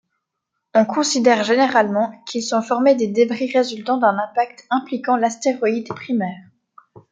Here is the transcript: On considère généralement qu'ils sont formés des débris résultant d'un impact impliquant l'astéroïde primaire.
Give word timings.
On 0.73 0.83
considère 0.83 1.43
généralement 1.43 2.11
qu'ils 2.25 2.41
sont 2.41 2.63
formés 2.63 2.95
des 2.95 3.05
débris 3.05 3.51
résultant 3.51 3.99
d'un 3.99 4.17
impact 4.17 4.65
impliquant 4.71 5.15
l'astéroïde 5.15 5.89
primaire. 5.89 6.41